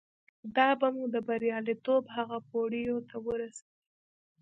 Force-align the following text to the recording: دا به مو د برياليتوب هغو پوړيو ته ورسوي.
دا 0.55 0.69
به 0.79 0.87
مو 0.95 1.05
د 1.13 1.15
برياليتوب 1.27 2.03
هغو 2.15 2.37
پوړيو 2.49 2.97
ته 3.09 3.15
ورسوي. 3.27 3.73